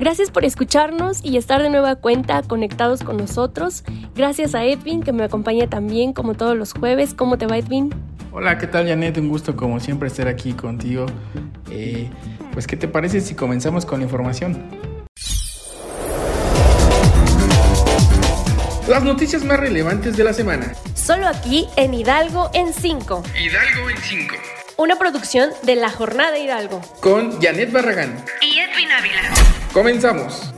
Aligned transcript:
Gracias 0.00 0.30
por 0.30 0.46
escucharnos 0.46 1.22
y 1.22 1.36
estar 1.36 1.62
de 1.62 1.68
nueva 1.68 1.94
cuenta 1.94 2.40
conectados 2.42 3.02
con 3.02 3.18
nosotros. 3.18 3.84
Gracias 4.14 4.54
a 4.54 4.64
Edwin 4.64 5.02
que 5.02 5.12
me 5.12 5.24
acompaña 5.24 5.68
también 5.68 6.14
como 6.14 6.32
todos 6.32 6.56
los 6.56 6.72
jueves. 6.72 7.12
¿Cómo 7.12 7.36
te 7.36 7.46
va 7.46 7.58
Edwin? 7.58 7.94
Hola, 8.32 8.56
¿qué 8.56 8.66
tal 8.66 8.88
Janet? 8.88 9.18
Un 9.18 9.28
gusto 9.28 9.54
como 9.56 9.78
siempre 9.78 10.08
estar 10.08 10.26
aquí 10.26 10.54
contigo. 10.54 11.04
Eh, 11.70 12.08
pues, 12.54 12.66
¿qué 12.66 12.78
te 12.78 12.88
parece 12.88 13.20
si 13.20 13.34
comenzamos 13.34 13.84
con 13.84 14.00
la 14.00 14.06
información? 14.06 14.64
Las 18.88 19.02
noticias 19.02 19.44
más 19.44 19.60
relevantes 19.60 20.16
de 20.16 20.24
la 20.24 20.32
semana. 20.32 20.72
Solo 20.94 21.26
aquí 21.28 21.68
en 21.76 21.92
Hidalgo 21.92 22.50
en 22.54 22.72
5. 22.72 23.22
Hidalgo 23.38 23.90
en 23.90 23.98
5. 23.98 24.34
Una 24.78 24.96
producción 24.96 25.50
de 25.62 25.76
La 25.76 25.90
Jornada 25.90 26.38
Hidalgo. 26.38 26.80
Con 27.00 27.38
Janet 27.42 27.70
Barragán. 27.70 28.24
Y 28.40 28.60
Edwin 28.60 28.90
Ávila. 28.90 29.39
Comenzamos. 29.72 30.52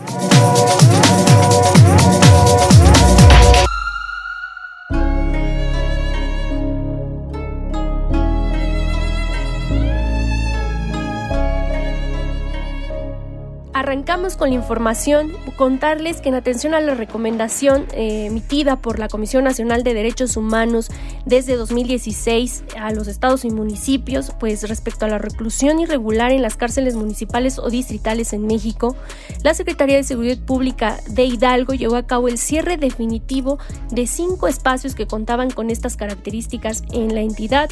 Arrancamos 13.83 14.37
con 14.37 14.51
la 14.51 14.55
información, 14.55 15.33
contarles 15.57 16.21
que 16.21 16.29
en 16.29 16.37
atención 16.37 16.73
a 16.73 16.81
la 16.81 16.95
recomendación 16.95 17.87
eh, 17.95 18.27
emitida 18.27 18.77
por 18.77 19.01
la 19.01 19.09
Comisión 19.09 19.43
Nacional 19.43 19.83
de 19.83 19.93
Derechos 19.93 20.37
Humanos 20.37 20.89
desde 21.27 21.57
2016 21.57 22.63
a 22.79 22.93
los 22.93 23.09
estados 23.09 23.45
y 23.45 23.51
municipios, 23.51 24.31
pues 24.39 24.69
respecto 24.69 25.05
a 25.05 25.09
la 25.09 25.19
reclusión 25.19 25.81
irregular 25.81 26.31
en 26.31 26.43
las 26.43 26.57
cárceles 26.57 26.95
municipales 26.95 27.59
o 27.59 27.71
distritales 27.71 28.33
en 28.33 28.47
México, 28.47 28.95
la 29.43 29.53
Secretaría 29.53 29.97
de 29.97 30.05
Seguridad 30.05 30.39
Pública 30.39 30.99
de 31.09 31.25
Hidalgo 31.25 31.75
llevó 31.75 31.97
a 31.97 32.07
cabo 32.07 32.29
el 32.29 32.39
cierre 32.39 32.77
definitivo 32.77 33.59
de 33.91 34.07
cinco 34.07 34.47
espacios 34.47 34.95
que 34.95 35.09
contaban 35.09 35.51
con 35.51 35.71
estas 35.71 35.97
características 35.97 36.85
en 36.93 37.17
la 37.17 37.23
entidad. 37.23 37.69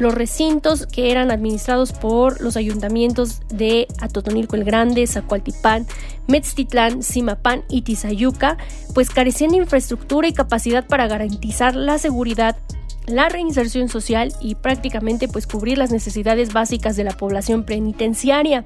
Los 0.00 0.12
recintos 0.12 0.88
que 0.88 1.12
eran 1.12 1.30
administrados 1.30 1.92
por 1.92 2.40
los 2.40 2.56
ayuntamientos 2.56 3.42
de 3.48 3.86
Atotonilco 4.00 4.56
el 4.56 4.64
Grande, 4.64 5.06
Zacualtipán, 5.06 5.51
Pan, 5.52 5.86
Metztitlán, 6.28 7.02
Simapán 7.02 7.64
y 7.68 7.82
Tizayuca, 7.82 8.56
pues 8.94 9.10
carecían 9.10 9.50
de 9.52 9.58
infraestructura 9.58 10.28
y 10.28 10.32
capacidad 10.32 10.86
para 10.86 11.06
garantizar 11.06 11.74
la 11.76 11.98
seguridad 11.98 12.56
la 13.06 13.28
reinserción 13.28 13.88
social 13.88 14.32
y 14.40 14.54
prácticamente 14.54 15.28
pues 15.28 15.46
cubrir 15.46 15.78
las 15.78 15.90
necesidades 15.90 16.52
básicas 16.52 16.96
de 16.96 17.04
la 17.04 17.12
población 17.12 17.64
penitenciaria. 17.64 18.64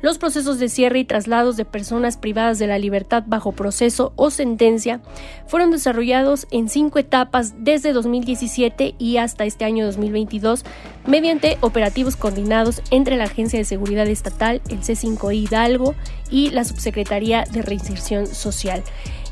Los 0.00 0.18
procesos 0.18 0.58
de 0.58 0.68
cierre 0.68 1.00
y 1.00 1.04
traslados 1.04 1.56
de 1.56 1.64
personas 1.64 2.16
privadas 2.16 2.58
de 2.58 2.68
la 2.68 2.78
libertad 2.78 3.24
bajo 3.26 3.52
proceso 3.52 4.12
o 4.14 4.30
sentencia 4.30 5.00
fueron 5.46 5.72
desarrollados 5.72 6.46
en 6.52 6.68
cinco 6.68 7.00
etapas 7.00 7.54
desde 7.58 7.92
2017 7.92 8.94
y 8.96 9.16
hasta 9.16 9.44
este 9.44 9.64
año 9.64 9.84
2022 9.86 10.64
mediante 11.06 11.58
operativos 11.62 12.14
coordinados 12.14 12.82
entre 12.90 13.16
la 13.16 13.24
Agencia 13.24 13.58
de 13.58 13.64
Seguridad 13.64 14.06
Estatal, 14.06 14.60
el 14.68 14.80
C5 14.80 15.34
Hidalgo 15.34 15.94
y 16.30 16.50
la 16.50 16.64
Subsecretaría 16.64 17.44
de 17.50 17.62
Reinserción 17.62 18.26
Social. 18.26 18.84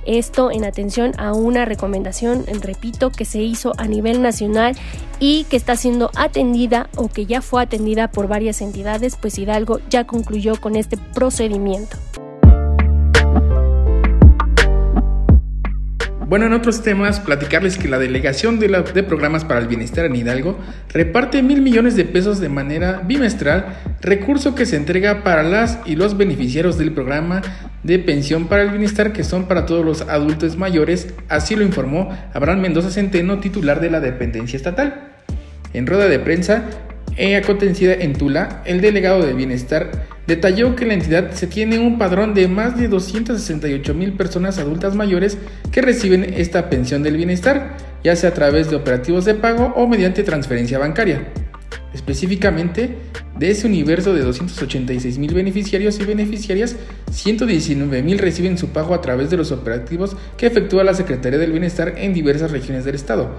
Esto 0.07 0.51
en 0.51 0.65
atención 0.65 1.13
a 1.19 1.33
una 1.33 1.65
recomendación, 1.65 2.45
repito, 2.63 3.11
que 3.11 3.25
se 3.25 3.43
hizo 3.43 3.73
a 3.77 3.87
nivel 3.87 4.23
nacional 4.23 4.77
y 5.19 5.45
que 5.45 5.57
está 5.57 5.77
siendo 5.77 6.11
atendida 6.15 6.89
o 6.97 7.09
que 7.09 7.27
ya 7.27 7.43
fue 7.43 7.63
atendida 7.63 8.09
por 8.09 8.29
varias 8.29 8.61
entidades, 8.61 9.17
pues 9.17 9.39
Hidalgo 9.39 9.81
ya 9.91 10.07
concluyó 10.07 10.61
con 10.61 10.77
este 10.77 10.97
procedimiento. 10.97 11.97
Bueno, 16.29 16.47
en 16.47 16.55
otros 16.55 16.83
temas, 16.83 17.21
platicarles 17.21 17.79
que 17.79 17.87
la 17.87 18.01
Delegación 18.01 18.59
de, 18.59 19.05
Programas 19.05 19.45
para 19.45 19.61
el 19.61 19.69
Bienestar 19.69 20.07
en 20.07 20.17
Hidalgo 20.17 20.59
reparte 20.93 21.41
mil 21.41 21.63
millones 21.63 21.95
de 21.95 22.05
pesos 22.05 22.41
de 22.41 22.49
manera 22.49 23.01
bimestral, 23.05 23.79
recurso 24.01 24.57
que 24.57 24.67
se 24.67 24.75
entrega 24.75 25.23
para 25.23 25.45
las 25.45 25.79
y 25.87 25.95
los 25.95 26.17
beneficiarios 26.17 26.79
del 26.79 26.91
programa 26.91 27.43
de 27.85 28.01
pensión 28.01 28.49
para 28.49 28.63
el 28.63 28.71
bienestar 28.71 29.13
que 29.13 29.23
son 29.23 29.47
para 29.47 29.67
todos 29.67 29.85
los 29.85 30.01
adultos 30.03 30.57
mayores, 30.57 31.15
así 31.29 31.55
lo 31.55 31.63
informó 31.63 32.11
Abraham 32.35 32.61
Mendoza 32.61 32.91
Centeno, 32.91 33.39
titular 33.39 33.81
de 33.81 33.91
la 33.91 34.01
dependencia 34.01 34.57
estatal. 34.57 35.13
En 35.75 35.87
rueda 35.87 36.09
de 36.09 36.19
prensa, 36.19 36.65
acontecida 37.37 37.95
en 37.95 38.13
Tula, 38.13 38.63
el 38.67 38.81
delegado 38.81 39.25
de 39.25 39.33
bienestar 39.33 40.07
detalló 40.27 40.77
que 40.77 40.87
la 40.87 40.95
entidad 40.95 41.33
se 41.33 41.47
tiene 41.47 41.79
un 41.79 41.99
padrón 41.99 42.35
de 42.35 42.49
más 42.49 42.77
de 42.77 42.89
268 42.89 43.95
mil 43.95 44.13
personas 44.13 44.59
adultas 44.59 44.95
mayores 44.95 45.39
que 45.71 45.81
reciben 45.81 46.35
esta 46.35 46.69
pensión 46.69 47.03
del 47.03 47.17
bienestar, 47.17 47.77
ya 48.05 48.17
sea 48.17 48.31
a 48.31 48.35
través 48.35 48.71
de 48.71 48.77
operativos 48.77 49.25
de 49.25 49.35
pago 49.35 49.73
o 49.77 49.87
mediante 49.87 50.25
transferencia 50.25 50.79
bancaria. 50.79 51.29
Específicamente, 51.95 52.97
de 53.39 53.51
ese 53.51 53.67
universo 53.67 54.13
de 54.13 54.23
286 54.23 55.17
mil 55.19 55.33
beneficiarios 55.33 55.99
y 55.99 56.05
beneficiarias, 56.05 56.77
119 57.11 58.03
mil 58.03 58.19
reciben 58.19 58.59
su 58.59 58.69
pago 58.69 58.95
a 58.95 59.01
través 59.01 59.31
de 59.31 59.39
los 59.39 59.53
operativos 59.53 60.17
que 60.37 60.47
efectúa 60.47 60.85
la 60.85 60.93
Secretaría 60.93 61.39
del 61.39 61.53
Bienestar 61.53 61.95
en 61.97 62.13
diversas 62.13 62.51
regiones 62.51 62.85
del 62.85 62.97
Estado, 62.97 63.37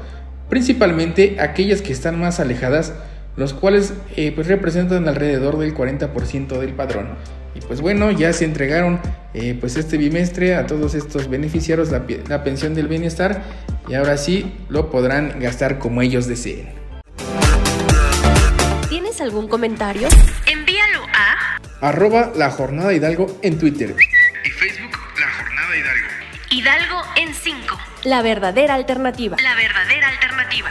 principalmente 0.49 1.37
aquellas 1.39 1.83
que 1.83 1.93
están 1.93 2.19
más 2.19 2.39
alejadas 2.39 2.93
los 3.37 3.53
cuales 3.53 3.93
eh, 4.15 4.33
pues 4.35 4.47
representan 4.47 5.07
alrededor 5.07 5.57
del 5.57 5.73
40% 5.73 6.59
del 6.59 6.73
padrón. 6.73 7.15
Y 7.55 7.61
pues 7.61 7.79
bueno, 7.81 8.11
ya 8.11 8.33
se 8.33 8.43
entregaron 8.45 8.99
eh, 9.33 9.55
pues 9.59 9.77
este 9.77 9.97
bimestre 9.97 10.55
a 10.55 10.67
todos 10.67 10.95
estos 10.95 11.29
beneficiarios 11.29 11.91
la, 11.91 12.03
la 12.27 12.43
pensión 12.43 12.73
del 12.75 12.87
bienestar 12.87 13.43
y 13.87 13.93
ahora 13.93 14.17
sí 14.17 14.53
lo 14.69 14.89
podrán 14.89 15.39
gastar 15.39 15.79
como 15.79 16.01
ellos 16.01 16.27
deseen. 16.27 16.69
¿Tienes 18.89 19.21
algún 19.21 19.47
comentario? 19.47 20.07
Envíalo 20.45 21.03
a 21.13 21.57
arroba 21.79 22.31
la 22.35 22.49
jornada 22.49 22.93
Hidalgo 22.93 23.39
en 23.43 23.59
Twitter 23.59 23.95
y 24.43 24.49
Facebook 24.49 24.97
La 25.19 25.31
Jornada 25.31 25.77
Hidalgo. 25.77 26.07
Hidalgo 26.49 27.01
en 27.17 27.33
5. 27.33 27.77
La 28.03 28.21
verdadera 28.21 28.73
alternativa. 28.73 29.37
La 29.41 29.55
verdadera 29.55 30.07
alternativa. 30.09 30.69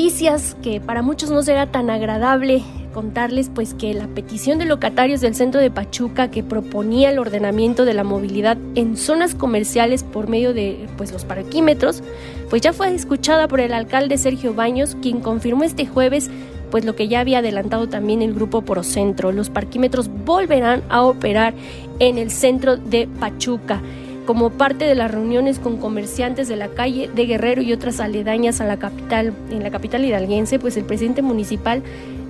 Noticias 0.00 0.56
que 0.62 0.80
para 0.80 1.02
muchos 1.02 1.30
no 1.30 1.42
será 1.42 1.66
tan 1.66 1.90
agradable 1.90 2.62
contarles 2.94 3.50
pues 3.54 3.74
que 3.74 3.92
la 3.92 4.06
petición 4.06 4.58
de 4.58 4.64
locatarios 4.64 5.20
del 5.20 5.34
centro 5.34 5.60
de 5.60 5.70
Pachuca 5.70 6.30
que 6.30 6.42
proponía 6.42 7.10
el 7.10 7.18
ordenamiento 7.18 7.84
de 7.84 7.92
la 7.92 8.02
movilidad 8.02 8.56
en 8.76 8.96
zonas 8.96 9.34
comerciales 9.34 10.02
por 10.02 10.26
medio 10.26 10.54
de 10.54 10.88
pues 10.96 11.12
los 11.12 11.26
parquímetros 11.26 12.02
pues 12.48 12.62
ya 12.62 12.72
fue 12.72 12.94
escuchada 12.94 13.46
por 13.46 13.60
el 13.60 13.74
alcalde 13.74 14.16
Sergio 14.16 14.54
Baños 14.54 14.96
quien 15.02 15.20
confirmó 15.20 15.64
este 15.64 15.84
jueves 15.84 16.30
pues 16.70 16.86
lo 16.86 16.96
que 16.96 17.08
ya 17.08 17.20
había 17.20 17.40
adelantado 17.40 17.86
también 17.86 18.22
el 18.22 18.32
grupo 18.32 18.62
Porocentro 18.62 19.32
los 19.32 19.50
parquímetros 19.50 20.08
volverán 20.24 20.82
a 20.88 21.02
operar 21.02 21.52
en 21.98 22.16
el 22.16 22.30
centro 22.30 22.78
de 22.78 23.06
Pachuca 23.06 23.82
como 24.30 24.50
parte 24.50 24.84
de 24.84 24.94
las 24.94 25.10
reuniones 25.10 25.58
con 25.58 25.78
comerciantes 25.78 26.46
de 26.46 26.54
la 26.54 26.68
calle 26.68 27.10
de 27.12 27.26
Guerrero 27.26 27.62
y 27.62 27.72
otras 27.72 27.98
aledañas 27.98 28.60
a 28.60 28.64
la 28.64 28.76
capital, 28.76 29.32
en 29.50 29.60
la 29.60 29.72
capital 29.72 30.04
hidalguense, 30.04 30.60
pues 30.60 30.76
el 30.76 30.84
presidente 30.84 31.20
municipal 31.20 31.82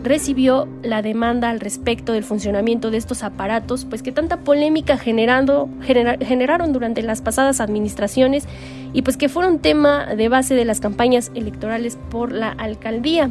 recibió 0.03 0.67
la 0.83 1.03
demanda 1.03 1.51
al 1.51 1.61
respecto 1.61 2.15
del 2.15 2.25
funcionamiento 2.25 2.91
de 2.91 2.97
estos 2.97 3.23
aparatos, 3.23 3.85
pues 3.85 4.03
que 4.03 4.13
tanta 4.13 4.39
polémica 4.39 4.97
generando, 4.97 5.69
generaron 5.83 6.73
durante 6.73 7.03
las 7.03 7.21
pasadas 7.21 7.61
administraciones 7.61 8.49
y 8.95 9.03
pues 9.03 9.19
que 9.19 9.29
fueron 9.29 9.59
tema 9.59 10.07
de 10.07 10.31
base 10.31 10.55
de 10.55 10.65
las 10.65 10.81
campañas 10.81 11.31
electorales 11.35 11.99
por 12.11 12.33
la 12.33 12.49
alcaldía. 12.49 13.29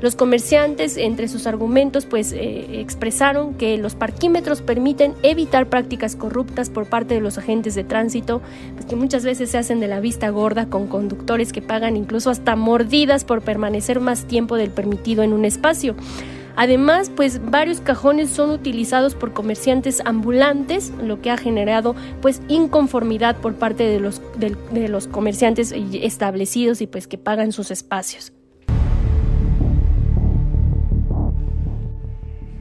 Los 0.00 0.14
comerciantes, 0.14 0.96
entre 0.96 1.26
sus 1.26 1.48
argumentos, 1.48 2.06
pues 2.06 2.32
eh, 2.32 2.80
expresaron 2.80 3.54
que 3.54 3.76
los 3.78 3.96
parquímetros 3.96 4.62
permiten 4.62 5.14
evitar 5.22 5.68
prácticas 5.68 6.14
corruptas 6.14 6.70
por 6.70 6.86
parte 6.86 7.14
de 7.14 7.20
los 7.20 7.36
agentes 7.36 7.74
de 7.74 7.82
tránsito, 7.82 8.40
pues 8.74 8.86
que 8.86 8.94
muchas 8.94 9.24
veces 9.24 9.50
se 9.50 9.58
hacen 9.58 9.80
de 9.80 9.88
la 9.88 9.98
vista 9.98 10.28
gorda 10.28 10.66
con 10.66 10.86
conductores 10.86 11.52
que 11.52 11.62
pagan 11.62 11.96
incluso 11.96 12.30
hasta 12.30 12.54
mordidas 12.54 13.24
por 13.24 13.42
permanecer 13.42 13.98
más 13.98 14.24
tiempo 14.26 14.56
del 14.56 14.70
permitido 14.70 15.24
en 15.24 15.32
un 15.32 15.44
espacio. 15.44 15.96
Además, 16.54 17.10
pues 17.14 17.40
varios 17.50 17.80
cajones 17.80 18.30
son 18.30 18.50
utilizados 18.50 19.14
por 19.14 19.32
comerciantes 19.32 20.02
ambulantes, 20.04 20.92
lo 21.02 21.20
que 21.20 21.30
ha 21.30 21.36
generado 21.36 21.94
pues 22.20 22.40
inconformidad 22.48 23.36
por 23.36 23.54
parte 23.54 23.84
de 23.84 24.00
los, 24.00 24.20
de 24.38 24.88
los 24.88 25.06
comerciantes 25.06 25.72
establecidos 25.72 26.80
y 26.80 26.88
pues 26.88 27.06
que 27.06 27.16
pagan 27.16 27.52
sus 27.52 27.70
espacios. 27.70 28.32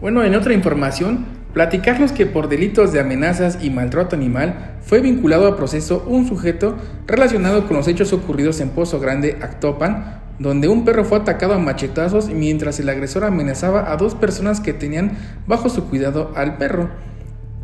Bueno, 0.08 0.24
en 0.24 0.36
otra 0.36 0.54
información, 0.54 1.26
platicarles 1.52 2.14
que 2.14 2.26
por 2.26 2.48
delitos 2.48 2.94
de 2.94 3.02
amenazas 3.02 3.58
y 3.62 3.70
maltrato 3.70 4.16
animal 4.16 4.78
fue 4.80 5.02
vinculado 5.02 5.48
a 5.48 5.58
proceso 5.58 6.06
un 6.08 6.26
sujeto 6.26 6.78
relacionado 7.06 7.68
con 7.68 7.76
los 7.76 7.90
hechos 7.90 8.14
ocurridos 8.14 8.62
en 8.62 8.70
Pozo 8.70 9.02
Grande, 9.02 9.38
Actopan, 9.42 10.22
donde 10.40 10.70
un 10.70 10.86
perro 10.86 11.04
fue 11.04 11.18
atacado 11.18 11.56
a 11.56 11.60
machetazos 11.60 12.30
mientras 12.30 12.80
el 12.80 12.88
agresor 12.88 13.26
amenazaba 13.26 13.92
a 13.92 13.98
dos 13.98 14.16
personas 14.16 14.62
que 14.62 14.72
tenían 14.72 15.18
bajo 15.46 15.68
su 15.68 15.90
cuidado 15.90 16.32
al 16.38 16.56
perro. 16.56 16.90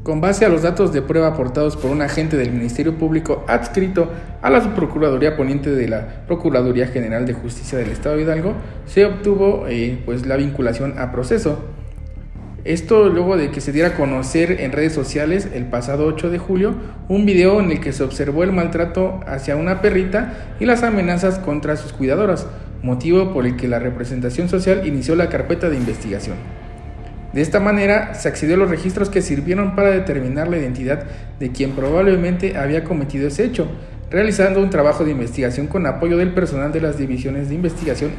Con 0.03 0.19
base 0.19 0.43
a 0.43 0.49
los 0.49 0.63
datos 0.63 0.91
de 0.91 1.01
prueba 1.01 1.29
aportados 1.29 1.77
por 1.77 1.91
un 1.91 2.01
agente 2.01 2.35
del 2.35 2.51
Ministerio 2.51 2.97
Público 2.97 3.45
adscrito 3.47 4.11
a 4.41 4.49
la 4.49 4.59
Subprocuraduría 4.59 5.37
Poniente 5.37 5.69
de 5.69 5.87
la 5.87 6.25
Procuraduría 6.27 6.87
General 6.87 7.25
de 7.25 7.35
Justicia 7.35 7.77
del 7.77 7.91
Estado 7.91 8.17
de 8.17 8.23
Hidalgo, 8.23 8.53
se 8.85 9.05
obtuvo 9.05 9.63
eh, 9.69 10.01
pues, 10.03 10.25
la 10.25 10.35
vinculación 10.35 10.99
a 10.99 11.13
proceso. 11.13 11.82
Esto 12.65 13.10
luego 13.10 13.36
de 13.36 13.51
que 13.51 13.60
se 13.60 13.74
diera 13.74 13.89
a 13.89 13.95
conocer 13.95 14.62
en 14.62 14.71
redes 14.71 14.94
sociales 14.94 15.50
el 15.54 15.65
pasado 15.65 16.06
8 16.06 16.30
de 16.30 16.38
julio 16.38 16.75
un 17.10 17.25
video 17.25 17.60
en 17.60 17.69
el 17.71 17.81
que 17.81 17.92
se 17.92 18.04
observó 18.04 18.44
el 18.44 18.54
maltrato 18.54 19.19
hacia 19.27 19.57
una 19.57 19.81
perrita 19.81 20.56
y 20.62 20.65
las 20.65 20.81
amenazas 20.83 21.39
contra 21.39 21.75
sus 21.75 21.92
cuidadoras, 21.92 22.48
motivo 22.81 23.33
por 23.33 23.45
el 23.45 23.57
que 23.57 23.68
la 23.68 23.80
representación 23.80 24.48
social 24.48 24.88
inició 24.88 25.18
la 25.18 25.27
carpeta 25.27 25.69
de 25.69 25.75
investigación. 25.75 26.38
De 27.33 27.42
esta 27.42 27.60
manera 27.60 28.13
se 28.13 28.30
accedió 28.30 28.56
a 28.56 28.60
los 28.60 28.69
registros 28.69 29.10
que 29.10 29.21
sirvieron 29.21 29.75
para 29.75 29.92
determinar 29.92 30.48
la 30.48 30.57
identidad 30.57 31.04
de 31.42 31.51
quien 31.51 31.71
probablemente 31.71 32.56
había 32.56 32.86
cometido 32.86 33.27
ese 33.27 33.44
hecho, 33.44 33.68
realizando 34.10 34.62
un 34.62 34.69
trabajo 34.69 35.04
de 35.04 35.12
investigación 35.12 35.68
con 35.68 35.86
apoyo 35.86 36.15
del 36.15 36.33
personal 36.33 36.71
de 36.71 36.80
las 36.80 36.98
divisiones 36.98 37.50
de 37.50 37.56
investigación 37.56 38.12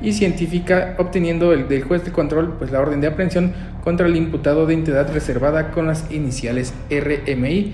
y 0.00 0.12
científica, 0.12 0.94
obteniendo 0.98 1.52
el 1.52 1.68
del 1.68 1.84
juez 1.84 2.04
de 2.04 2.12
control 2.12 2.54
pues 2.58 2.70
la 2.70 2.80
orden 2.80 3.00
de 3.00 3.08
aprehensión 3.08 3.52
contra 3.84 4.06
el 4.06 4.16
imputado 4.16 4.66
de 4.66 4.74
entidad 4.74 5.12
reservada 5.12 5.70
con 5.70 5.86
las 5.86 6.10
iniciales 6.10 6.72
RMI. 6.90 7.72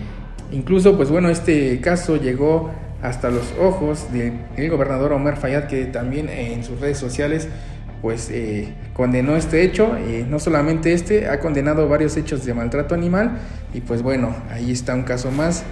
Incluso 0.53 0.97
pues 0.97 1.11
bueno, 1.11 1.29
este 1.29 1.81
caso 1.81 2.17
llegó 2.17 2.71
hasta 3.03 3.31
los 3.31 3.55
ojos 3.61 4.07
del 4.13 4.71
gobernador 4.71 5.13
Omar 5.13 5.37
Fayad 5.37 5.65
que 5.65 5.85
también 5.87 6.29
en 6.29 6.65
sus 6.65 6.81
redes 6.81 6.99
sociales 6.99 7.49
pues 8.03 8.31
eh, 8.31 8.73
condenó 8.93 9.37
este 9.37 9.63
hecho, 9.63 9.97
y 9.99 10.23
no 10.23 10.39
solamente 10.39 10.93
este, 10.93 11.29
ha 11.29 11.41
condenado 11.41 11.89
varios 11.89 12.17
hechos 12.17 12.45
de 12.45 12.55
maltrato 12.55 12.95
animal 12.95 13.39
y 13.75 13.81
pues 13.81 14.03
bueno, 14.03 14.35
ahí 14.51 14.71
está 14.71 14.95
un 14.95 15.03
caso 15.03 15.31
más 15.31 15.65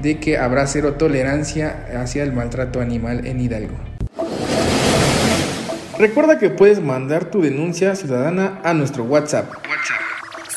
de 0.00 0.18
que 0.18 0.38
habrá 0.38 0.66
cero 0.66 0.94
tolerancia 0.94 1.86
hacia 2.00 2.22
el 2.22 2.32
maltrato 2.32 2.80
animal 2.80 3.26
en 3.26 3.40
Hidalgo. 3.40 3.91
Recuerda 6.02 6.36
que 6.36 6.50
puedes 6.50 6.80
mandar 6.80 7.26
tu 7.26 7.40
denuncia 7.40 7.94
ciudadana 7.94 8.60
a 8.64 8.74
nuestro 8.74 9.04
WhatsApp. 9.04 9.52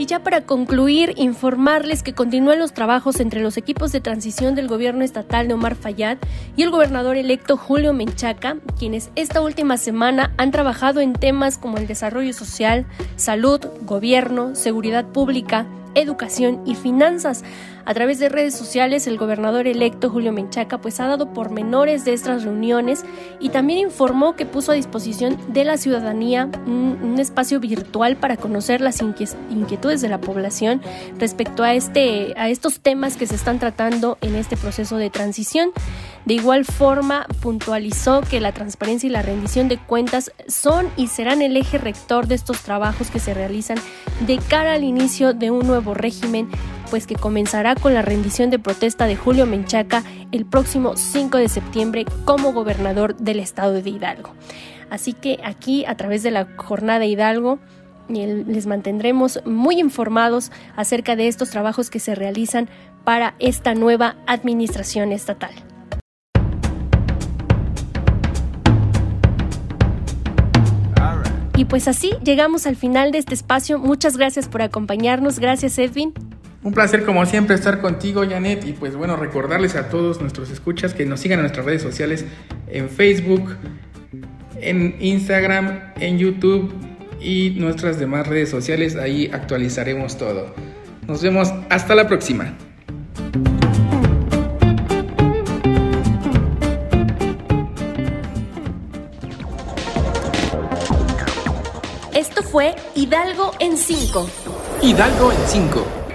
Ya 0.07 0.23
para 0.23 0.43
concluir, 0.43 1.15
informarles 1.17 2.03
que 2.03 2.15
continúan 2.15 2.59
los 2.59 2.73
trabajos 2.73 3.21
entre 3.21 3.41
los 3.41 3.57
equipos 3.57 3.93
de 3.93 4.01
transición 4.01 4.55
del 4.55 4.69
gobierno 4.69 5.05
estatal 5.05 5.49
de 5.49 5.55
Omar 5.55 5.75
Fayad 5.75 6.19
y 6.57 6.63
el 6.63 6.71
gobernador 6.71 7.17
electo 7.17 7.57
Julio 7.57 7.93
Menchaca, 7.93 8.57
quienes 8.79 9.11
esta 9.17 9.41
última 9.41 9.77
semana 9.77 10.33
han 10.37 10.51
trabajado 10.51 11.01
en 11.01 11.13
temas 11.13 11.59
como 11.59 11.79
el 11.79 11.87
desarrollo 11.87 12.33
social, 12.33 12.87
salud, 13.17 13.61
gobierno, 13.83 14.55
seguridad 14.55 15.05
pública, 15.07 15.67
educación 15.95 16.63
y 16.65 16.75
finanzas. 16.75 17.45
A 17.89 17.95
través 17.95 18.19
de 18.19 18.29
redes 18.29 18.55
sociales, 18.55 19.07
el 19.07 19.17
gobernador 19.17 19.67
electo 19.67 20.11
Julio 20.11 20.31
Menchaca 20.31 20.77
pues 20.77 21.01
ha 21.01 21.07
dado 21.07 21.33
pormenores 21.33 22.05
de 22.05 22.13
estas 22.13 22.45
reuniones 22.45 23.03
y 23.41 23.49
también 23.49 23.79
informó 23.79 24.37
que 24.37 24.45
puso 24.45 24.73
a 24.73 24.75
disposición 24.75 25.39
de 25.49 25.65
la 25.65 25.79
ciudadanía 25.79 26.51
un, 26.67 27.17
espacio 27.19 27.59
virtual 27.59 28.17
para 28.17 28.37
conocer 28.37 28.81
las 28.81 29.01
inquietudes 29.01 30.03
de 30.03 30.09
la 30.09 30.21
población 30.21 30.83
respecto 31.19 31.65
a, 31.65 31.75
este, 31.75 32.33
a 32.37 32.49
estos 32.49 32.79
temas 32.79 33.17
que 33.17 33.27
se 33.27 33.35
están 33.35 33.59
tratando 33.59 34.19
en 34.21 34.37
este 34.37 34.57
proceso 34.57 34.99
de 34.99 35.11
transición. 35.11 35.71
De 36.27 36.35
igual 36.35 36.65
forma, 36.65 37.27
puntualizó 37.41 38.21
que 38.21 38.39
la 38.39 38.53
transparencia 38.53 39.09
y 39.09 39.11
la 39.11 39.23
rendición 39.23 39.67
de 39.67 39.79
cuentas 39.79 40.31
son 40.47 40.89
y 40.97 41.09
serán 41.09 41.43
el 41.43 41.57
eje 41.57 41.79
rector 41.79 42.29
de 42.29 42.37
estos 42.37 42.61
trabajos 42.61 43.11
que 43.11 43.19
se 43.19 43.35
realizan 43.35 43.79
de 44.27 44.39
cara 44.39 44.75
al 44.75 44.85
inicio 44.85 45.33
de 45.33 45.51
un 45.51 45.67
nuevo 45.67 45.95
régimen 45.95 46.49
pues 46.91 47.07
que 47.07 47.15
comenzará 47.15 47.75
con 47.75 47.95
la 47.95 48.03
rendición 48.03 48.51
de 48.51 48.59
protesta 48.59 49.07
de 49.07 49.17
Julio 49.17 49.47
Menchaca 49.47 50.03
el 50.33 50.45
próximo 50.45 50.97
5 50.97 51.39
de 51.39 51.49
septiembre 51.49 52.05
como 52.25 52.53
gobernador 52.53 53.17
del 53.17 53.41
estado 53.41 53.75
de 53.75 53.91
Hidalgo. 53.91 54.31
Así 54.91 55.13
que 55.13 55.39
aquí 55.45 55.85
a 55.85 55.97
través 55.97 56.23
de 56.23 56.31
la 56.31 56.47
jornada 56.57 57.05
Hidalgo 57.05 57.59
les 58.09 58.67
mantendremos 58.67 59.41
muy 59.45 59.79
informados 59.79 60.51
acerca 60.77 61.15
de 61.15 61.29
estos 61.29 61.51
trabajos 61.51 61.91
que 61.91 62.01
se 62.01 62.15
realizan 62.15 62.69
para 63.05 63.35
esta 63.39 63.75
nueva 63.75 64.17
administración 64.27 65.13
estatal. 65.13 65.53
Y 71.57 71.65
pues 71.65 71.89
así 71.89 72.13
llegamos 72.23 72.67
al 72.69 72.77
final 72.77 73.11
de 73.11 73.19
este 73.19 73.35
espacio. 73.35 73.81
Muchas 73.81 74.17
gracias 74.17 74.49
por 74.49 74.63
acompañarnos. 74.63 75.41
Gracias 75.41 75.77
Edwin. 75.79 76.15
Un 76.63 76.73
placer 76.73 77.05
como 77.05 77.25
siempre 77.25 77.55
estar 77.55 77.81
contigo, 77.81 78.25
Janet, 78.29 78.67
y 78.67 78.73
pues 78.73 78.97
bueno, 78.97 79.17
recordarles 79.17 79.77
a 79.77 79.89
todos 79.89 80.21
nuestros 80.21 80.51
escuchas 80.51 80.93
que 80.93 81.07
nos 81.07 81.21
sigan 81.21 81.39
en 81.39 81.43
nuestras 81.45 81.65
redes 81.65 81.83
sociales, 81.83 82.25
en 82.67 82.91
Facebook, 82.91 83.57
en 84.61 84.97
Instagram, 84.99 85.93
en 86.01 86.19
YouTube 86.19 86.75
y 87.21 87.51
nuestras 87.59 88.01
demás 88.01 88.27
redes 88.27 88.49
sociales, 88.49 88.97
ahí 88.97 89.31
actualizaremos 89.33 90.19
todo. 90.19 90.53
Nos 91.07 91.23
vemos 91.23 91.53
hasta 91.71 91.95
la 91.95 92.09
próxima. 92.09 92.55
Esto 102.15 102.43
fue 102.43 102.75
Hidalgo 102.97 103.53
en 103.61 103.77
5. 103.77 104.29
Hidalgo 104.83 105.33
en 105.33 105.39
5 105.47 106.08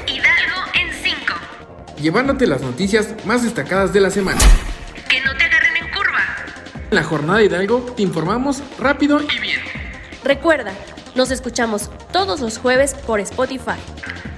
llevándote 2.04 2.46
las 2.46 2.62
noticias 2.62 3.16
más 3.26 3.44
destacadas 3.44 3.94
de 3.94 4.02
la 4.02 4.12
semana. 4.12 4.42
Que 5.10 5.22
no 5.22 5.36
te 5.36 5.46
agarren 5.46 5.78
en 5.78 5.90
curva. 5.90 6.20
En 6.92 6.96
la 6.96 7.04
jornada 7.04 7.40
de 7.40 7.46
Hidalgo 7.46 7.80
te 7.96 8.04
informamos 8.04 8.62
rápido 8.78 9.22
y 9.22 9.40
bien. 9.40 9.62
Recuerda, 10.24 10.74
nos 11.16 11.32
escuchamos 11.32 11.90
todos 12.12 12.42
los 12.42 12.58
jueves 12.58 12.94
por 12.94 13.20
Spotify. 13.22 13.80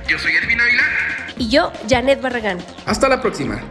Yo 0.07 0.19
soy 0.19 0.33
Edwin 0.35 0.61
Ávila. 0.61 0.83
Y 1.37 1.49
yo, 1.49 1.73
Janet 1.89 2.21
Barragán. 2.21 2.59
Hasta 2.85 3.09
la 3.09 3.19
próxima. 3.19 3.61